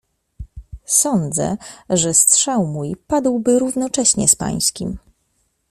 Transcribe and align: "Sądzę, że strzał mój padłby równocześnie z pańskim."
"Sądzę, 0.85 1.57
że 1.89 2.13
strzał 2.13 2.65
mój 2.67 2.95
padłby 3.07 3.59
równocześnie 3.59 4.27
z 4.27 4.35
pańskim." 4.35 4.97